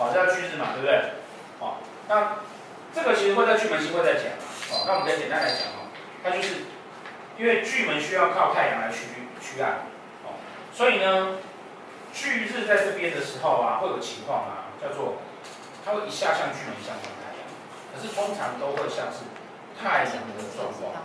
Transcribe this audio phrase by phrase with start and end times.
[0.00, 1.12] 好，这叫巨日嘛，对不对？
[1.60, 1.76] 好，
[2.08, 2.40] 那
[2.94, 4.40] 这个其实会在巨门星会再讲啊，
[4.72, 5.92] 哦，那我们可以简单来讲哦，
[6.24, 6.64] 它就是
[7.36, 9.84] 因为巨门需要靠太阳来驱驱暗，
[10.24, 10.40] 哦，
[10.72, 11.36] 所以呢，
[12.14, 15.20] 巨日在这边的时候啊，会有情况啊，叫做
[15.84, 17.44] 它会一下向巨门，一下向太阳，
[17.92, 19.28] 可是通常都会像是
[19.76, 20.96] 太阳的状况，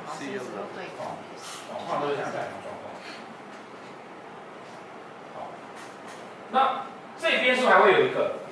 [1.03, 1.19] 哦，
[1.67, 2.95] 哦，通常都是像太阳的状况。
[5.36, 5.52] 好，
[6.56, 6.88] 那
[7.19, 8.44] 这边是不是还会有一个？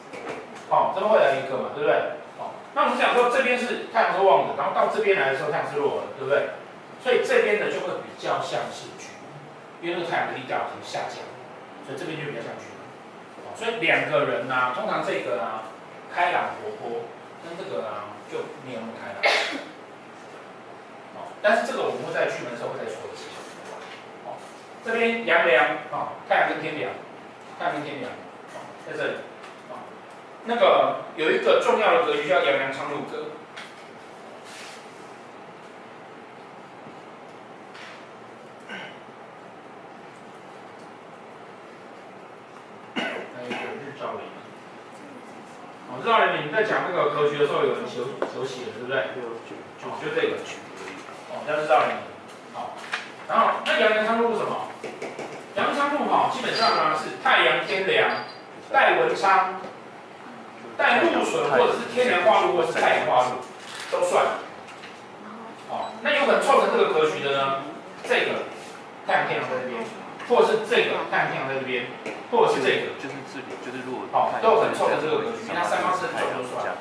[0.74, 1.94] 好、哦，这边会来一个嘛，对不对？
[2.34, 6.58] 好、哦，那我们讲说这边是太阳是旺的，然后到这边来的时候太阳是弱的，对不对？
[6.98, 9.30] 所以这边的就会比较像是巨门，
[9.86, 11.22] 因为那个太阳的力道已经下降，
[11.86, 12.82] 所以这边就比较像巨门。
[13.46, 15.70] 哦，所以两个人呢、啊，通常这个啊
[16.10, 17.06] 开朗活泼，
[17.46, 19.22] 跟这个啊就没有那么开朗。
[21.22, 23.30] 哦，但是这个我们会在巨门的时候会再说一次。
[24.26, 24.42] 哦，
[24.82, 26.90] 这边阳凉啊，太阳跟天凉，
[27.62, 28.10] 太阳跟天凉，
[28.58, 28.58] 哦，
[28.90, 29.14] 在这里。
[30.46, 33.28] 那个有一个重要的格局叫阳梁昌禄格，
[42.94, 43.04] 还
[43.44, 44.28] 有一个日照林。
[45.88, 48.04] 哦，日照林，你在讲那个格局的时候，有人手
[48.36, 49.08] 手写的，对不对？
[49.16, 50.36] 就就这个。
[51.32, 51.96] 哦，叫日照林。
[52.54, 52.76] 好，
[53.30, 54.68] 然后那阳梁昌禄是什么？
[55.56, 58.10] 阳梁昌禄哈，基本上呢是太阳天梁
[58.74, 59.62] 带文昌。
[60.78, 63.42] 带禄损或者是天梁化禄或者是太阳化禄
[63.92, 64.26] 都算。
[65.70, 67.64] 哦，那有可能凑成这个格局的呢？
[68.04, 68.46] 这个
[69.08, 69.82] 太阳天梁在这边，
[70.28, 71.88] 或者是这个太阳天在这边，
[72.30, 76.76] 或者是这个就是这里就是如果哦，都有可能凑成这个格局，那三方四正都算。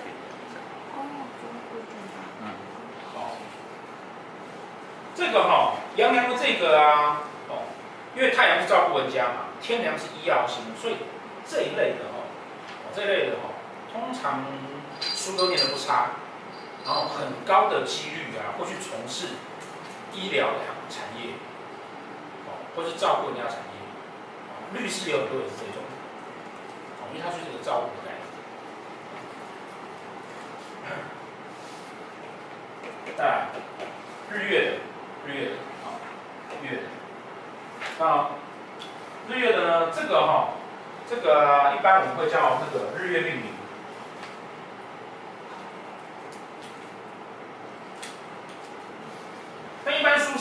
[5.15, 7.69] 这个哈阳梁的这个啊，哦，
[8.17, 10.97] 因为太阳是照顾人家嘛，天梁是医药星，所以
[11.47, 12.25] 这一类的哈，
[12.85, 13.52] 哦这一类的哈。
[13.93, 14.45] 通常
[15.01, 16.13] 书都念得不差，
[16.85, 19.37] 然后很高的几率啊，会去从事
[20.15, 20.59] 医疗的
[20.89, 21.35] 产业，
[22.47, 23.65] 哦，或是照顾人家产业，
[24.49, 25.83] 哦，律师有很多也是这种，
[27.01, 28.23] 哦，因为他是这个照顾的概念。
[33.17, 33.49] 再
[34.31, 34.73] 日月的，
[35.27, 36.01] 日月的，啊，
[36.63, 36.83] 日月的，
[37.99, 38.31] 那
[39.29, 40.55] 日月的呢，这个哈，
[41.09, 43.52] 这个一般我们会叫那个日月命名。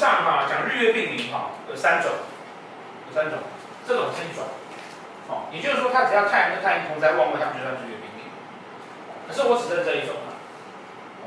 [0.02, 2.10] 上哈讲日月并临哈有三种，
[3.06, 3.38] 有三种，
[3.86, 4.42] 这种是一种，
[5.30, 8.26] 哦，也就是说它只要太阳跟太阳同在旺位，它就算日月并临。
[9.30, 10.34] 可是我只认这一种啊，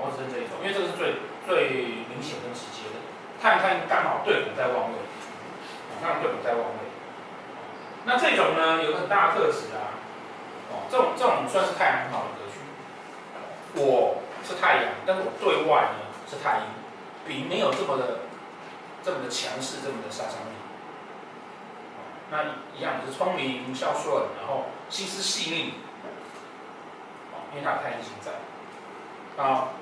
[0.02, 2.98] 我只认这一种，因为这个是最最明显跟直接的，
[3.38, 4.98] 太阳太阳刚好对拱在旺位，
[6.02, 6.90] 刚好对拱在旺位。
[8.10, 10.02] 那这种呢有个很大的特质啊，
[10.74, 12.58] 哦，这种这种算是太阳很好的格局。
[13.78, 16.74] 我是太阳，但是我对外呢是太阴，
[17.22, 18.26] 比没有这么的。
[19.04, 20.56] 这么的强势，这么的杀伤力，
[22.30, 25.74] 那一样是聪明、孝顺，然后心思细腻，
[27.52, 28.32] 因为它有太阴星在，
[29.36, 29.76] 啊，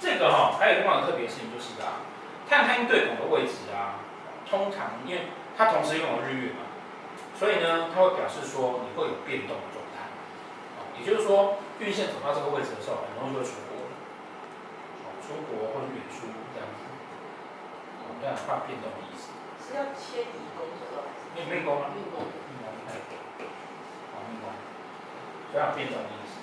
[0.00, 2.00] 这个哈还有另外一个特别的事情就是啊，
[2.48, 4.00] 太阳太阴对拱的位置啊，
[4.48, 6.64] 通常因为它同时拥有日月嘛，
[7.38, 10.08] 所以呢，它会表示说你会有变动的状态，
[10.80, 13.76] 啊，也就是说运线走到这个位置的时候，很容易就会出国，
[15.20, 16.83] 出国或者远出这样子。
[18.20, 21.04] 这样换变动的意思，是要迁移宫走到
[21.36, 21.92] 命命宫吗？
[21.92, 22.96] 命宫，命宫，哎，
[24.12, 24.48] 好命宫，
[25.52, 26.40] 这样变动的意思。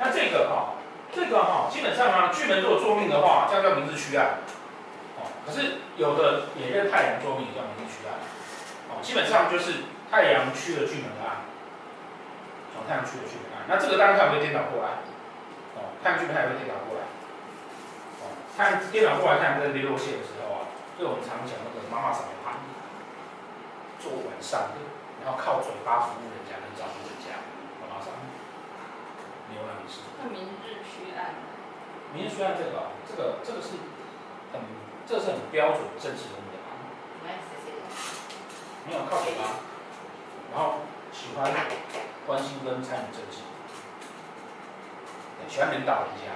[0.00, 0.82] 那这个哈、哦，
[1.14, 4.42] 这个哈、哦，基本上啊，巨门如果坐命的话，这样叫明日驱暗。
[5.22, 8.18] 哦，可是有的也跟太阳坐命，也叫明日驱暗。
[8.90, 11.46] 哦，基本上就是太阳驱了巨门的暗，
[12.74, 13.70] 从太阳驱了巨门的暗。
[13.70, 15.04] 那这个当然它也会颠倒过来。
[15.78, 17.06] 哦，太阳巨门它也会颠倒过来。
[18.24, 20.39] 哦，太阳颠倒过来，太阳在跌落线的时候。
[21.00, 22.28] 就我们常讲那个妈妈桑
[23.98, 24.84] 做晚上的，
[25.24, 27.40] 然后靠嘴巴服务人家，能照顾人家，
[27.80, 28.12] 妈妈桑，
[29.48, 30.04] 牛郎是。
[30.20, 31.40] 那明日驱暗。
[32.12, 33.80] 明日驱暗这个，这个这个是
[34.52, 34.60] 很，
[35.08, 36.36] 这个是很标准正式的
[36.68, 36.76] 盘。
[38.84, 39.64] 没有靠嘴巴，
[40.52, 41.50] 然后喜欢
[42.26, 43.40] 关心跟参与政治，
[45.48, 46.28] 喜欢领导人家。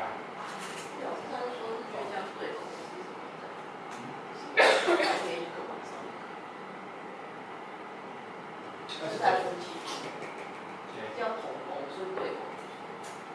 [9.13, 9.67] 是在分期，
[11.21, 12.41] 要同工是对工，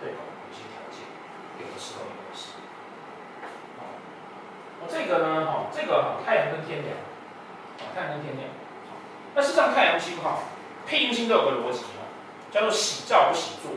[0.01, 1.05] 对工有些条件，
[1.89, 2.53] 时候有的是。
[4.79, 6.95] 哦，这个呢，哈，这个哈，太阳跟天梁，
[7.79, 8.47] 哦，太阳跟天亮。
[9.33, 10.39] 那事实上太阳星哈，
[10.85, 12.05] 配阴星都有个逻辑哦，
[12.51, 13.71] 叫做喜造不喜作。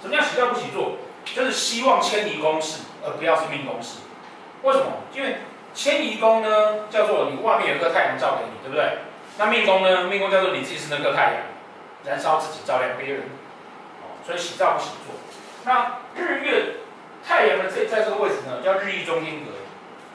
[0.00, 0.98] 什么叫喜造不喜作？
[1.24, 3.98] 就是希望迁移宫室，而不要是命宫室。
[4.62, 4.86] 为什么？
[5.14, 5.38] 因为
[5.78, 8.98] 迁移宫呢，叫做你外面有一颗太阳照给你，对不对？
[9.38, 10.10] 那命宫呢？
[10.10, 11.42] 命宫叫做你自己是那个太阳，
[12.02, 13.30] 燃烧自己，照亮别人。
[14.02, 15.14] 哦，所以喜造不喜坐。
[15.62, 16.82] 那日月
[17.22, 19.54] 太阳的这在这个位置呢，叫日翼中天格，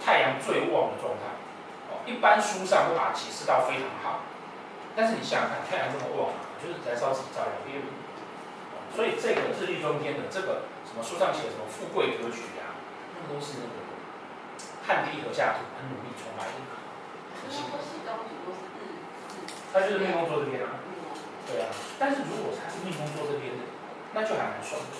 [0.03, 1.31] 太阳最旺的状态。
[1.87, 4.27] 哦，一般书上会把它解释到非常好。
[4.99, 7.87] 但是你想想看，太阳这么旺啊，就是燃烧自己，照亮别人。
[8.91, 12.75] 所以这个日历中间的这个什么书上写什么富贵格局啊，
[13.15, 13.82] 那个都是那个
[14.85, 16.57] 旱地禾下土，很努力重来的。
[19.73, 20.77] 他就是命宫坐这边啊，
[21.47, 21.67] 对啊。
[21.97, 23.65] 但是如果他是命宫坐这边的，
[24.13, 24.93] 那就还蛮爽的。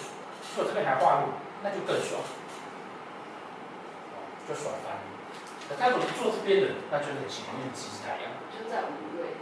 [0.56, 2.22] 如果这边还化禄，那就更爽，
[4.50, 5.02] 就爽翻了。
[5.70, 8.34] 可他如果坐这边的，那就是很幸运，因为其实太阳。
[8.50, 9.38] 就在五位。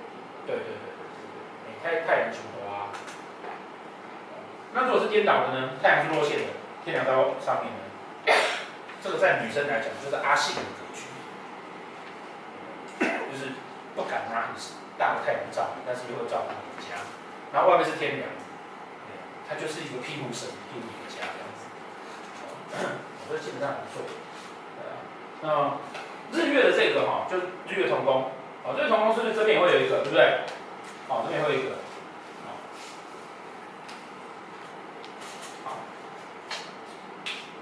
[0.46, 1.00] 对对对对
[1.64, 2.38] 对，太太阳球
[2.68, 2.92] 啊。
[4.74, 5.80] 那如果是颠倒的呢？
[5.82, 6.52] 太阳是落陷的，
[6.84, 7.84] 天梁在上面呢？
[9.04, 11.02] 这个在女生来讲就是阿信的格局，
[13.32, 13.54] 就是
[13.96, 14.56] 不敢拿很
[14.98, 17.02] 大的太阳照，但是又会照顾你的家。
[17.52, 18.30] 然后外面是天梁，
[19.50, 21.66] 它就是一个庇护神，庇护你的家这样子。
[23.28, 24.06] 我觉得基本上不错。
[25.42, 25.50] 那
[26.32, 27.38] 日月的这个哈，就
[27.68, 28.30] 日月同宫，
[28.64, 30.46] 哦，日月同宫是不是这边也会有一个，对不对？
[31.10, 31.72] 哦，这边会有一个。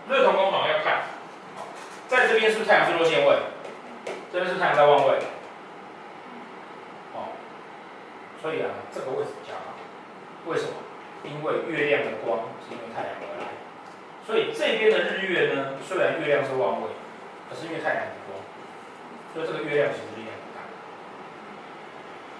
[0.09, 1.03] 日月同宫好像要看，
[2.09, 3.35] 在这边是不是太阳是落陷位？
[4.31, 5.17] 这边是太阳在旺位，
[7.17, 7.33] 哦，
[8.43, 9.73] 所以啊，这个位置比较好。
[10.45, 10.77] 为什么？
[11.25, 13.57] 因为月亮的光是因为太阳而来，
[14.21, 16.93] 所以这边的日月呢，虽然月亮是旺位，
[17.49, 18.37] 可是因为太阳的光，
[19.33, 20.61] 所以这个月亮其实力量很大。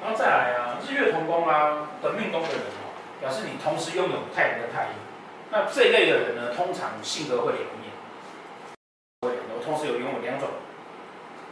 [0.06, 4.96] 然后再来啊，日月同宫啊的命宫的人哦，表示你同时拥有太阳跟太阴。
[5.50, 7.89] 那这一类的人呢，通常性格会两面，
[9.70, 10.50] 同时有拥有两种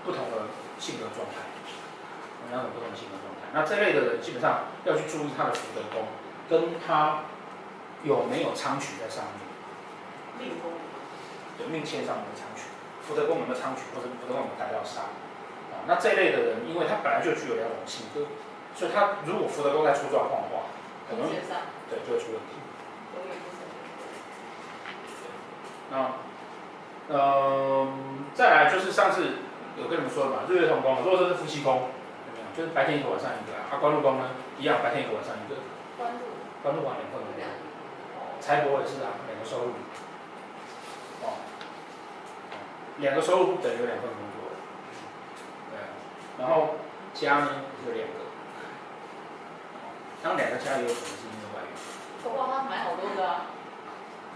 [0.04, 0.50] 不同的
[0.81, 1.46] 性格状态，
[2.50, 3.54] 两种不同的性格状态。
[3.54, 6.10] 那这类的人基本上要去注意他的福德宫，
[6.50, 7.30] 跟他
[8.02, 9.46] 有没有昌曲在上面。
[10.42, 10.74] 命宫。
[11.58, 12.74] 对，命线上有没有昌曲？
[13.06, 15.14] 福德宫有没有昌曲，或者福德宫有没有带到煞？
[15.74, 18.25] 啊，那这一类的人，因为他本来就具有两种性格，
[18.74, 20.74] 所以他如果福德宫在出状况的话，
[21.10, 22.58] 可能对就会出问题。
[25.90, 26.18] 那，
[27.07, 27.77] 呃，
[28.47, 29.44] 再来就是上次
[29.75, 31.92] 有跟你们说的嘛，日月同宫，如果说是夫妻宫，
[32.31, 32.47] 有没有？
[32.56, 33.68] 就是白天一个晚上一个啊。
[33.75, 35.59] 啊，官禄宫呢，一样，白天一个晚上一个。
[35.97, 36.19] 官禄。
[36.63, 37.44] 官禄晚两份的。
[38.39, 39.75] 财帛也是啊，两个收入。
[41.27, 41.44] 哦。
[43.04, 44.56] 两个收入不等于有两份工作。
[45.68, 45.92] 对啊。
[46.39, 46.80] 然后
[47.13, 48.31] 家呢有两个。
[50.23, 51.75] 当两个家有可能是因为外遇。
[52.31, 53.51] 哇，他买好多个啊。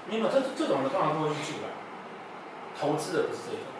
[0.05, 1.71] 没有，这这种的通常都会去住的，
[2.75, 3.71] 投资的不是这种。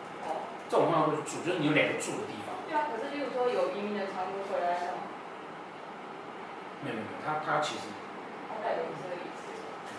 [0.71, 0.73] 哦。
[0.73, 2.55] 这种通常会去住，就是你有两个住的地方。
[2.63, 4.95] 对啊，可是例如说有移民的长途回来的。
[6.79, 7.91] 没有没有，他他其实。
[8.47, 9.51] 大概不是这个意思。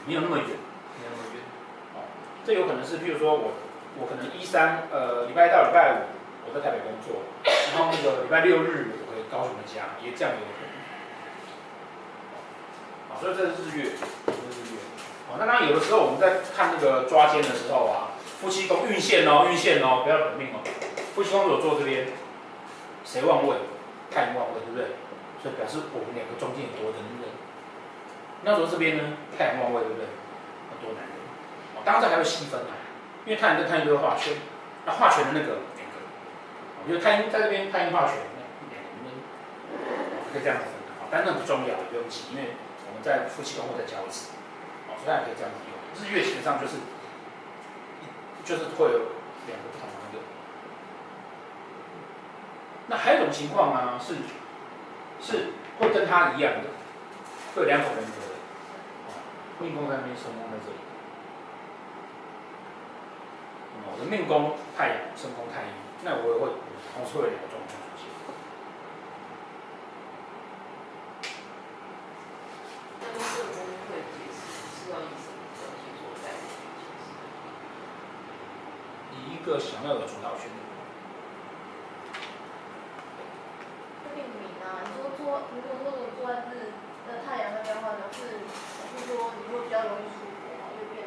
[0.09, 1.45] 没有那么远，没有那么远。
[1.93, 2.09] 哦，
[2.43, 3.53] 这有可能是，譬如说我
[4.01, 6.09] 我可能一三呃礼拜一到礼拜五
[6.49, 7.29] 我在台北工作，
[7.77, 10.73] 然后那个礼拜六日我回高雄的家，也这样有可能。
[13.13, 13.93] 好，所以这是日月，
[14.27, 14.81] 这是日月。
[15.39, 18.12] 那当然，有的时候我们在看那个抓奸的时候啊，
[18.43, 20.59] 夫妻宫运线哦，运线哦，不要本命哦。
[21.15, 22.11] 夫妻宫如果坐这边，
[23.07, 23.55] 谁旺位？
[24.11, 24.99] 太阳旺位，对不对？
[25.39, 27.31] 所以表示我们两个中间有多的男人。
[28.43, 29.15] 那如果这边呢？
[29.39, 30.11] 太阳旺位，对不对？
[30.83, 31.15] 多男人。
[31.79, 32.75] 哦，当然这还要细分啊，
[33.23, 34.35] 因为太阳跟太阳都会化权，
[34.83, 36.03] 那化权的那个两个，
[36.91, 39.23] 因为太阴在这边，太阴化权，两个人，
[40.35, 40.91] 可以这样子分的。
[40.99, 42.59] 好，但那不重要，不用急，因为
[42.91, 44.35] 我们在夫妻宫会再教一次。
[45.07, 46.83] 大家可以这样子用，日月基本上就是，
[48.45, 48.99] 就是会有
[49.47, 50.25] 两个不同的那个。
[52.89, 54.17] 那还有一种情况呢，是
[55.21, 56.71] 是会跟他一样的，
[57.55, 58.35] 会有两种人格的，
[59.61, 60.79] 命宫在那边，身宫在这里。
[63.85, 65.69] 我的命宫太阳，身宫太阴，
[66.03, 66.51] 那我也会
[66.95, 68.09] 同时会有两个状态出现。
[79.59, 80.51] 想要的主导旋。
[85.23, 85.87] 说，如果
[86.19, 86.43] 坐在
[87.25, 88.19] 太阳那边的话，是
[88.91, 90.27] 是说你会比较容易出，
[90.91, 91.07] 变。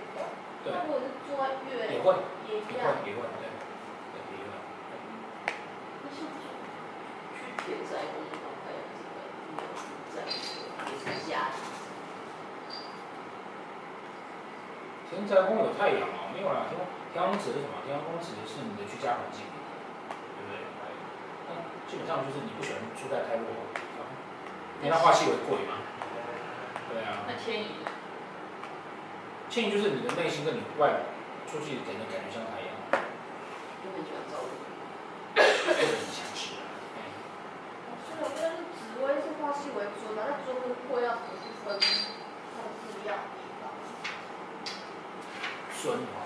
[0.63, 0.71] 对。
[0.71, 1.69] 是坐在月。
[1.91, 2.15] 也会。
[2.47, 2.95] 也一样。
[3.03, 3.43] 会，也会，对，
[4.31, 4.33] 也。
[4.47, 4.53] 那？
[7.67, 7.83] 也是。
[15.09, 16.67] 天蝎宫有太阳啊，没有啊？
[16.69, 16.79] 天。
[17.15, 17.79] 天王指的是什么？
[17.87, 20.59] 天王宫指的是你的居家环境，对不对？
[21.47, 21.55] 那
[21.87, 24.03] 基本上就是你不喜欢住在太落后的地方，
[24.83, 25.79] 因为它化气为贵嘛。
[26.91, 27.23] 对啊。
[27.23, 27.87] 那迁移呢？
[29.47, 31.07] 迁移就是你的内心跟你外
[31.47, 32.75] 出去给人的感觉像太阳，
[33.79, 34.51] 就很喜欢照顾。
[35.39, 36.67] 会很强势啊。
[38.03, 41.79] 所以我觉得紫薇是化气为尊嘛，那尊跟贵要怎么去分？
[41.79, 43.71] 它们不一样的地方。
[45.79, 46.19] 尊哦，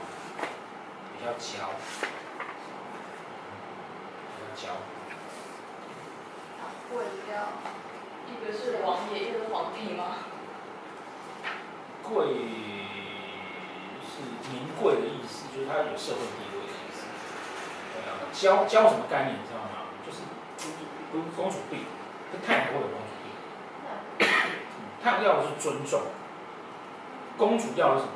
[1.17, 1.67] 比较娇，
[6.91, 7.05] 贵
[8.27, 10.03] 一个是王爷，一个是皇帝吗？
[12.03, 12.27] 贵
[14.03, 14.13] 是
[14.51, 17.05] 名贵的意思，就是他有社会地位的意思。
[17.93, 19.69] 对啊，娇娇什么概念你知道吗？
[20.05, 20.17] 就是
[21.11, 21.85] 公公主病，
[22.31, 24.27] 跟太阳会有公主病。
[25.03, 26.01] 太阳要的是尊重，
[27.37, 28.13] 公主要的是什么？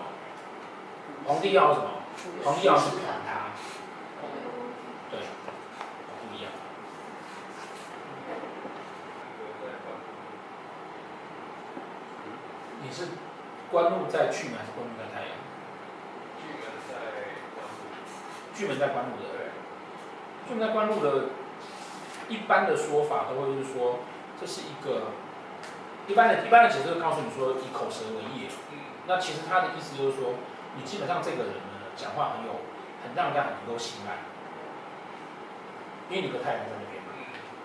[1.25, 1.91] 皇帝要的是什么？
[2.43, 3.51] 皇帝要的是疼她。
[5.11, 6.51] 对，不一样。
[12.81, 13.07] 你是
[13.73, 15.33] 官路在巨门还是官路在太阳？
[18.53, 19.25] 巨门在官禄的。
[20.45, 21.29] 巨门在官路的，
[22.29, 24.01] 一般的说法都会是说，
[24.39, 25.13] 这是一个
[26.05, 28.47] 一般的、一般的解释会告诉你说，以口舌为业。
[29.07, 30.35] 那其实他的意思就是说，
[30.77, 32.61] 你基本上这个人呢，讲话很有，
[33.01, 34.21] 很让人家很能够信赖，
[36.13, 37.09] 因为你的太阳在那边嘛，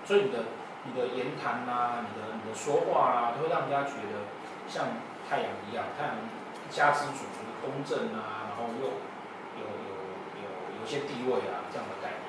[0.07, 0.39] 所以你的
[0.85, 4.25] 你的言谈啊，你的你的说话啊，都会让人家觉得
[4.67, 4.87] 像
[5.29, 8.97] 太阳一样，太阳一家之主，就是公正啊，然后又
[9.61, 9.93] 有有
[10.41, 12.25] 有有一些地位啊，这样的概念。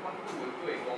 [0.00, 0.94] 官禄对宫，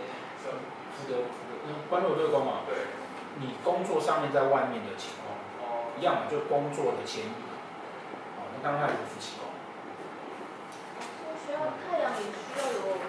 [0.93, 1.57] 福德福德，
[1.89, 2.93] 官禄对宫嘛，对，
[3.41, 7.33] 你工作上面在外面的情况，哦，一样嘛，就工作的迁移。
[8.37, 9.49] 哦，那刚刚那是夫妻宫。
[11.25, 13.01] 我需要太阳也需要有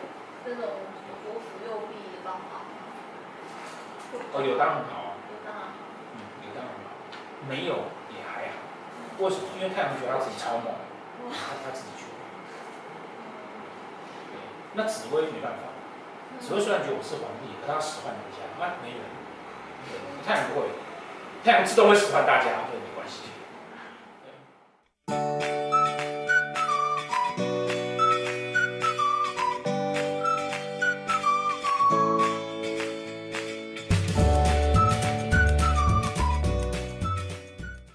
[0.46, 0.64] 那种
[0.96, 2.64] 什么左辅右弼的帮忙？
[4.32, 5.76] 哦，有当然很好啊，有当然好。
[6.16, 6.88] 嗯，有当然很好，
[7.50, 7.97] 没有。
[9.20, 9.44] 为什么？
[9.58, 10.74] 因为太阳觉得他自己超猛，
[11.34, 12.22] 他他自己觉得。
[14.30, 14.38] 对，
[14.74, 15.74] 那紫薇没办法，
[16.40, 19.02] 紫薇虽然觉得我是皇帝，可他使唤人家，那没人。
[20.26, 20.68] 太阳不会，
[21.44, 23.32] 太阳自动会使唤大家，所以没关系。